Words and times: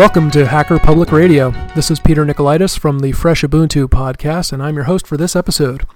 Welcome 0.00 0.30
to 0.30 0.46
Hacker 0.46 0.78
Public 0.78 1.12
Radio. 1.12 1.50
This 1.74 1.90
is 1.90 2.00
Peter 2.00 2.24
Nikolaidis 2.24 2.78
from 2.78 3.00
the 3.00 3.12
Fresh 3.12 3.42
Ubuntu 3.42 3.86
podcast, 3.86 4.50
and 4.50 4.62
I'm 4.62 4.74
your 4.74 4.84
host 4.84 5.06
for 5.06 5.18
this 5.18 5.36
episode. 5.36 5.86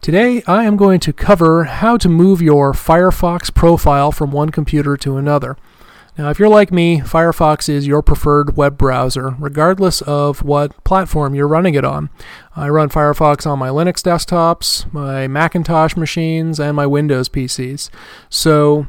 Today, 0.00 0.42
I 0.48 0.64
am 0.64 0.76
going 0.76 0.98
to 0.98 1.12
cover 1.12 1.62
how 1.62 1.96
to 1.98 2.08
move 2.08 2.42
your 2.42 2.72
Firefox 2.72 3.54
profile 3.54 4.10
from 4.10 4.32
one 4.32 4.50
computer 4.50 4.96
to 4.96 5.16
another. 5.16 5.56
Now, 6.18 6.28
if 6.28 6.40
you're 6.40 6.48
like 6.48 6.72
me, 6.72 7.02
Firefox 7.02 7.68
is 7.68 7.86
your 7.86 8.02
preferred 8.02 8.56
web 8.56 8.76
browser, 8.76 9.36
regardless 9.38 10.02
of 10.02 10.42
what 10.42 10.82
platform 10.82 11.36
you're 11.36 11.46
running 11.46 11.76
it 11.76 11.84
on. 11.84 12.10
I 12.56 12.68
run 12.68 12.88
Firefox 12.88 13.46
on 13.46 13.60
my 13.60 13.68
Linux 13.68 14.02
desktops, 14.02 14.92
my 14.92 15.28
Macintosh 15.28 15.96
machines, 15.96 16.58
and 16.58 16.74
my 16.74 16.88
Windows 16.88 17.28
PCs. 17.28 17.90
So, 18.28 18.88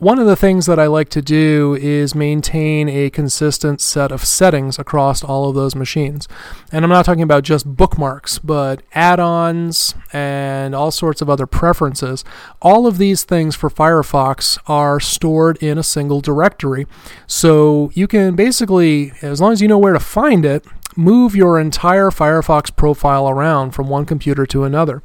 one 0.00 0.18
of 0.18 0.26
the 0.26 0.36
things 0.36 0.66
that 0.66 0.78
I 0.78 0.86
like 0.86 1.08
to 1.10 1.22
do 1.22 1.76
is 1.80 2.14
maintain 2.14 2.88
a 2.88 3.10
consistent 3.10 3.80
set 3.80 4.12
of 4.12 4.24
settings 4.24 4.78
across 4.78 5.24
all 5.24 5.48
of 5.48 5.54
those 5.54 5.74
machines. 5.74 6.28
And 6.70 6.84
I'm 6.84 6.90
not 6.90 7.04
talking 7.04 7.22
about 7.22 7.42
just 7.42 7.76
bookmarks, 7.76 8.38
but 8.38 8.82
add 8.94 9.18
ons 9.18 9.94
and 10.12 10.74
all 10.74 10.90
sorts 10.90 11.20
of 11.20 11.28
other 11.28 11.46
preferences. 11.46 12.24
All 12.62 12.86
of 12.86 12.98
these 12.98 13.24
things 13.24 13.56
for 13.56 13.68
Firefox 13.68 14.58
are 14.66 15.00
stored 15.00 15.56
in 15.58 15.78
a 15.78 15.82
single 15.82 16.20
directory. 16.20 16.86
So 17.26 17.90
you 17.94 18.06
can 18.06 18.36
basically, 18.36 19.12
as 19.20 19.40
long 19.40 19.52
as 19.52 19.60
you 19.60 19.68
know 19.68 19.78
where 19.78 19.94
to 19.94 20.00
find 20.00 20.44
it, 20.44 20.64
move 20.96 21.34
your 21.34 21.58
entire 21.58 22.10
Firefox 22.10 22.74
profile 22.74 23.28
around 23.28 23.72
from 23.72 23.88
one 23.88 24.06
computer 24.06 24.46
to 24.46 24.64
another. 24.64 25.02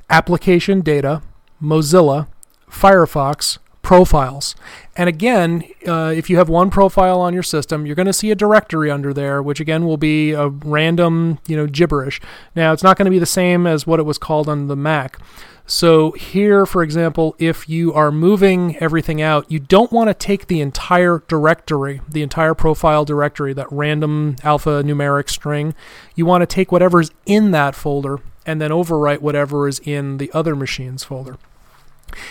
Application 0.08 0.80
Data, 0.80 1.20
Mozilla, 1.60 2.28
Firefox, 2.70 3.58
Profiles. 3.84 4.56
And 4.97 5.09
again, 5.09 5.62
uh, 5.87 6.12
if 6.17 6.31
you 6.31 6.39
have 6.39 6.49
one 6.49 6.71
profile 6.71 7.21
on 7.21 7.34
your 7.34 7.43
system, 7.43 7.84
you're 7.84 7.95
going 7.95 8.06
to 8.06 8.15
see 8.15 8.31
a 8.31 8.34
directory 8.34 8.91
under 8.91 9.12
there, 9.12 9.43
which 9.43 9.61
again 9.61 9.84
will 9.84 9.99
be 9.99 10.33
a 10.33 10.49
random, 10.49 11.39
you 11.47 11.56
know, 11.56 11.67
gibberish. 11.67 12.21
Now, 12.56 12.72
it's 12.72 12.83
not 12.83 12.97
going 12.97 13.05
to 13.05 13.11
be 13.11 13.19
the 13.19 13.27
same 13.27 13.67
as 13.67 13.87
what 13.87 14.00
it 14.00 14.05
was 14.05 14.17
called 14.17 14.49
on 14.49 14.69
the 14.69 14.75
Mac. 14.75 15.19
So, 15.67 16.12
here, 16.12 16.67
for 16.67 16.83
example, 16.83 17.37
if 17.39 17.69
you 17.69 17.93
are 17.95 18.11
moving 18.11 18.77
everything 18.78 19.22
out, 19.22 19.50
you 19.50 19.59
don't 19.59 19.93
want 19.93 20.09
to 20.09 20.15
take 20.15 20.47
the 20.47 20.61
entire 20.61 21.22
directory, 21.28 22.01
the 22.09 22.22
entire 22.22 22.55
profile 22.55 23.05
directory, 23.05 23.53
that 23.55 23.71
random 23.71 24.37
alphanumeric 24.43 25.31
string. 25.31 25.75
You 26.15 26.27
want 26.27 26.43
to 26.43 26.47
take 26.47 26.72
whatever's 26.72 27.11
in 27.27 27.51
that 27.53 27.75
folder 27.75 28.21
and 28.47 28.61
then 28.61 28.71
overwrite 28.71 29.21
whatever 29.21 29.69
is 29.69 29.78
in 29.81 30.19
the 30.19 30.31
other 30.33 30.55
machine's 30.55 31.05
folder. 31.05 31.39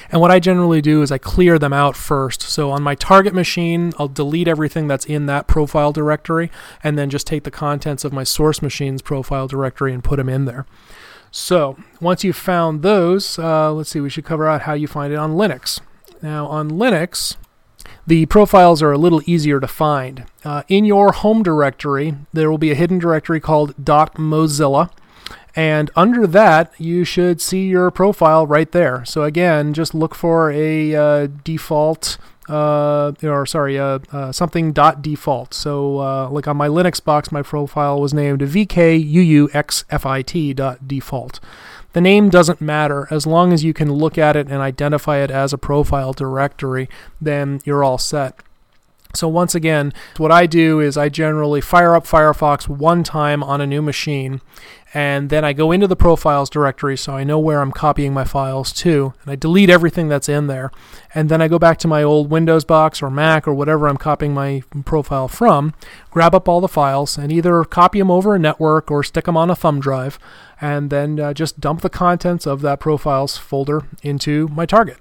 And 0.09 0.21
what 0.21 0.31
I 0.31 0.39
generally 0.39 0.81
do 0.81 1.01
is 1.01 1.11
I 1.11 1.17
clear 1.17 1.59
them 1.59 1.73
out 1.73 1.95
first. 1.95 2.41
So 2.41 2.71
on 2.71 2.83
my 2.83 2.95
target 2.95 3.33
machine, 3.33 3.93
I'll 3.97 4.07
delete 4.07 4.47
everything 4.47 4.87
that's 4.87 5.05
in 5.05 5.25
that 5.27 5.47
profile 5.47 5.91
directory 5.91 6.51
and 6.83 6.97
then 6.97 7.09
just 7.09 7.27
take 7.27 7.43
the 7.43 7.51
contents 7.51 8.03
of 8.03 8.13
my 8.13 8.23
source 8.23 8.61
machine's 8.61 9.01
profile 9.01 9.47
directory 9.47 9.93
and 9.93 10.03
put 10.03 10.17
them 10.17 10.29
in 10.29 10.45
there. 10.45 10.65
So 11.31 11.77
once 11.99 12.23
you've 12.23 12.35
found 12.35 12.83
those, 12.83 13.39
uh, 13.39 13.73
let's 13.73 13.89
see, 13.89 13.99
we 13.99 14.09
should 14.09 14.25
cover 14.25 14.47
out 14.47 14.61
how 14.61 14.73
you 14.73 14.87
find 14.87 15.11
it 15.11 15.17
on 15.17 15.33
Linux. 15.33 15.81
Now, 16.21 16.45
on 16.45 16.69
Linux, 16.69 17.37
the 18.05 18.25
profiles 18.27 18.81
are 18.81 18.91
a 18.91 18.97
little 18.97 19.21
easier 19.25 19.59
to 19.59 19.67
find. 19.67 20.25
Uh, 20.45 20.63
in 20.67 20.85
your 20.85 21.11
home 21.11 21.41
directory, 21.41 22.15
there 22.33 22.51
will 22.51 22.57
be 22.57 22.71
a 22.71 22.75
hidden 22.75 22.99
directory 22.99 23.39
called 23.39 23.75
.mozilla, 23.77 24.91
and 25.55 25.91
under 25.95 26.25
that, 26.27 26.73
you 26.77 27.03
should 27.03 27.41
see 27.41 27.67
your 27.67 27.91
profile 27.91 28.47
right 28.47 28.71
there. 28.71 29.05
So 29.05 29.23
again, 29.23 29.73
just 29.73 29.93
look 29.93 30.15
for 30.15 30.51
a 30.51 30.95
uh, 30.95 31.27
default 31.43 32.17
uh, 32.49 33.13
or 33.23 33.45
sorry, 33.45 33.79
uh, 33.79 33.99
uh, 34.11 34.31
something 34.31 34.73
dot 34.73 35.01
default. 35.01 35.53
So, 35.53 35.99
uh, 35.99 36.29
like 36.29 36.47
on 36.47 36.57
my 36.57 36.67
Linux 36.67 37.03
box, 37.03 37.31
my 37.31 37.41
profile 37.41 38.01
was 38.01 38.13
named 38.13 38.41
vkuuxfit 38.41 38.75
dot 40.55 40.87
default. 40.87 41.39
The 41.93 42.01
name 42.01 42.29
doesn't 42.29 42.59
matter 42.59 43.07
as 43.11 43.25
long 43.27 43.53
as 43.53 43.63
you 43.63 43.73
can 43.73 43.93
look 43.93 44.17
at 44.17 44.35
it 44.35 44.47
and 44.47 44.57
identify 44.61 45.19
it 45.19 45.31
as 45.31 45.53
a 45.53 45.57
profile 45.57 46.11
directory. 46.11 46.89
Then 47.21 47.61
you're 47.65 47.83
all 47.83 47.97
set. 47.99 48.35
So 49.15 49.27
once 49.27 49.53
again, 49.53 49.93
what 50.17 50.31
I 50.31 50.47
do 50.47 50.79
is 50.79 50.97
I 50.97 51.07
generally 51.07 51.61
fire 51.61 51.95
up 51.95 52.05
Firefox 52.05 52.67
one 52.67 53.03
time 53.03 53.43
on 53.43 53.61
a 53.61 53.67
new 53.67 53.81
machine 53.83 54.41
and 54.93 55.29
then 55.29 55.43
I 55.43 55.53
go 55.53 55.71
into 55.71 55.87
the 55.87 55.95
profiles 55.95 56.49
directory 56.49 56.97
so 56.97 57.13
I 57.13 57.23
know 57.23 57.39
where 57.39 57.61
I'm 57.61 57.71
copying 57.71 58.13
my 58.13 58.23
files 58.23 58.71
to, 58.73 59.13
and 59.21 59.31
I 59.31 59.35
delete 59.35 59.69
everything 59.69 60.07
that's 60.07 60.29
in 60.29 60.47
there. 60.47 60.71
And 61.15 61.29
then 61.29 61.41
I 61.41 61.47
go 61.47 61.57
back 61.57 61.79
to 61.79 61.87
my 61.87 62.03
old 62.03 62.29
Windows 62.29 62.63
box 62.63 63.01
or 63.01 63.09
Mac 63.09 63.47
or 63.47 63.53
whatever 63.55 63.87
I'm 63.87 63.97
copying 63.97 64.35
my 64.35 64.61
profile 64.85 65.27
from, 65.27 65.73
grab 66.11 66.35
up 66.35 66.47
all 66.47 66.61
the 66.61 66.67
files, 66.67 67.17
and 67.17 67.31
either 67.31 67.63
copy 67.63 67.99
them 67.99 68.11
over 68.11 68.35
a 68.35 68.39
network 68.39 68.91
or 68.91 69.03
stick 69.03 69.25
them 69.25 69.35
on 69.35 69.49
a 69.49 69.55
thumb 69.55 69.79
drive, 69.79 70.19
and 70.61 70.91
then 70.91 71.19
uh, 71.19 71.33
just 71.33 71.59
dump 71.59 71.81
the 71.81 71.89
contents 71.89 72.45
of 72.45 72.61
that 72.61 72.79
profiles 72.79 73.35
folder 73.35 73.87
into 74.03 74.47
my 74.49 74.67
target. 74.67 74.97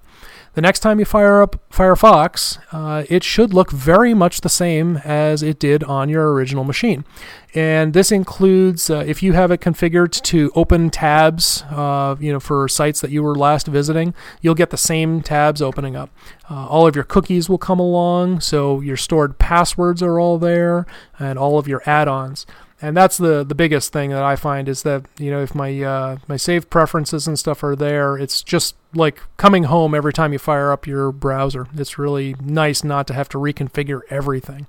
The 0.54 0.60
next 0.60 0.80
time 0.80 0.98
you 0.98 1.06
fire 1.06 1.40
up 1.40 1.56
Firefox, 1.70 2.58
uh, 2.72 3.04
it 3.08 3.24
should 3.24 3.54
look 3.54 3.70
very 3.70 4.12
much 4.12 4.42
the 4.42 4.50
same 4.50 4.98
as 4.98 5.42
it 5.42 5.58
did 5.58 5.82
on 5.84 6.10
your 6.10 6.30
original 6.34 6.62
machine. 6.62 7.06
And 7.54 7.94
this 7.94 8.12
includes 8.12 8.90
uh, 8.90 9.02
if 9.06 9.22
you 9.22 9.32
have 9.32 9.50
it 9.50 9.62
configured 9.62 10.20
to 10.24 10.52
open 10.54 10.90
tabs, 10.90 11.64
uh, 11.70 12.16
you 12.20 12.30
know, 12.30 12.40
for 12.40 12.68
sites 12.68 13.00
that 13.00 13.10
you 13.10 13.22
were 13.22 13.34
last 13.34 13.66
visiting, 13.66 14.12
you'll 14.42 14.54
get 14.54 14.68
the 14.68 14.76
same 14.76 15.22
tabs 15.22 15.62
opening 15.62 15.96
up. 15.96 16.10
Uh, 16.50 16.66
all 16.66 16.86
of 16.86 16.94
your 16.94 17.04
cookies 17.04 17.48
will 17.48 17.56
come 17.56 17.80
along, 17.80 18.40
so 18.40 18.80
your 18.80 18.98
stored 18.98 19.38
passwords 19.38 20.02
are 20.02 20.20
all 20.20 20.38
there, 20.38 20.84
and 21.18 21.38
all 21.38 21.58
of 21.58 21.66
your 21.66 21.82
add-ons 21.86 22.44
and 22.82 22.96
that's 22.96 23.16
the 23.16 23.44
the 23.44 23.54
biggest 23.54 23.92
thing 23.92 24.10
that 24.10 24.24
I 24.24 24.34
find 24.34 24.68
is 24.68 24.82
that 24.82 25.04
you 25.18 25.30
know 25.30 25.40
if 25.40 25.54
my 25.54 25.80
uh, 25.80 26.16
my 26.26 26.36
save 26.36 26.68
preferences 26.68 27.28
and 27.28 27.38
stuff 27.38 27.62
are 27.62 27.76
there, 27.76 28.18
it's 28.18 28.42
just 28.42 28.74
like 28.92 29.20
coming 29.36 29.64
home 29.64 29.94
every 29.94 30.12
time 30.12 30.32
you 30.32 30.38
fire 30.38 30.72
up 30.72 30.86
your 30.86 31.12
browser. 31.12 31.68
It's 31.74 31.96
really 31.96 32.34
nice 32.42 32.82
not 32.82 33.06
to 33.06 33.14
have 33.14 33.28
to 33.30 33.38
reconfigure 33.38 34.00
everything. 34.10 34.66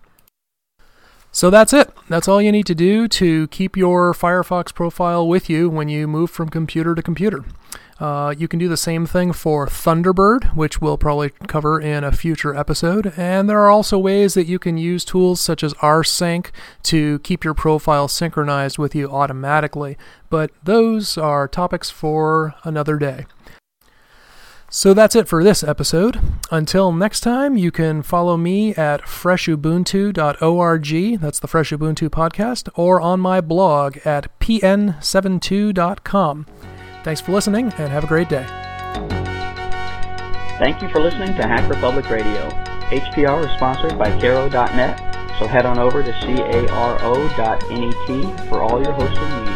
So 1.31 1.49
that's 1.49 1.73
it. 1.73 1.91
That's 2.09 2.27
all 2.27 2.39
you 2.39 2.51
need 2.51 2.67
to 2.67 2.75
do 2.75 3.07
to 3.07 3.47
keep 3.47 3.75
your 3.75 4.13
Firefox 4.13 4.71
profile 4.71 5.27
with 5.27 5.49
you 5.49 5.67
when 5.67 5.89
you 5.89 6.07
move 6.07 6.29
from 6.29 6.49
computer 6.49 6.93
to 6.93 7.01
computer. 7.01 7.43
Uh, 7.99 8.33
you 8.37 8.47
can 8.47 8.59
do 8.59 8.67
the 8.67 8.77
same 8.77 9.05
thing 9.05 9.33
for 9.33 9.67
Thunderbird, 9.67 10.55
which 10.55 10.81
we'll 10.81 10.97
probably 10.97 11.29
cover 11.47 11.79
in 11.79 12.03
a 12.03 12.11
future 12.11 12.55
episode. 12.55 13.13
And 13.17 13.49
there 13.49 13.59
are 13.59 13.69
also 13.69 13.97
ways 13.97 14.33
that 14.33 14.47
you 14.47 14.59
can 14.59 14.77
use 14.77 15.05
tools 15.05 15.39
such 15.39 15.63
as 15.63 15.73
rsync 15.75 16.47
to 16.83 17.19
keep 17.19 17.43
your 17.43 17.53
profile 17.53 18.07
synchronized 18.07 18.77
with 18.77 18.95
you 18.95 19.09
automatically. 19.09 19.97
But 20.29 20.51
those 20.63 21.17
are 21.17 21.47
topics 21.47 21.89
for 21.89 22.55
another 22.63 22.97
day. 22.97 23.25
So 24.69 24.95
that's 24.95 25.15
it 25.15 25.27
for 25.27 25.43
this 25.43 25.63
episode. 25.63 26.19
Until 26.49 26.91
next 26.91 27.19
time, 27.19 27.55
you 27.55 27.69
can 27.69 28.01
follow 28.01 28.37
me 28.37 28.73
at 28.73 29.03
freshubuntu.org, 29.03 31.21
that's 31.21 31.39
the 31.39 31.47
Fresh 31.47 31.69
Ubuntu 31.69 32.09
podcast, 32.09 32.69
or 32.73 32.99
on 32.99 33.19
my 33.19 33.39
blog 33.39 33.97
at 34.03 34.39
pn72.com. 34.39 36.47
Thanks 37.03 37.19
for 37.19 37.33
listening 37.33 37.65
and 37.77 37.91
have 37.91 38.05
a 38.05 38.07
great 38.07 38.29
day. 38.29 38.45
Thank 40.57 40.81
you 40.81 40.87
for 40.87 41.01
listening 41.01 41.35
to 41.35 41.43
Hacker 41.45 41.75
Public 41.81 42.09
Radio. 42.09 42.47
HPR 42.89 43.45
is 43.45 43.51
sponsored 43.57 43.97
by 43.99 44.17
Caro.net, 44.21 44.99
so 45.37 45.45
head 45.45 45.65
on 45.65 45.79
over 45.79 46.01
to 46.01 46.11
caro.net 46.13 47.61
for 48.47 48.61
all 48.61 48.81
your 48.81 48.93
hosting 48.93 49.45
needs. 49.45 49.52